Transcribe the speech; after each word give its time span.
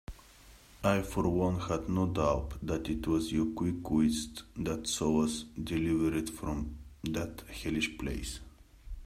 I 0.83 1.03
for 1.03 1.29
one 1.29 1.59
have 1.59 1.87
no 1.87 2.07
doubt 2.07 2.53
that 2.65 2.89
it 2.89 3.05
was 3.05 3.31
your 3.31 3.45
quick 3.53 3.87
wits 3.91 4.41
that 4.57 4.87
saw 4.87 5.25
us 5.25 5.43
delivered 5.63 6.27
from 6.27 6.75
that 7.03 7.41
hellish 7.47 7.99
place. 7.99 8.39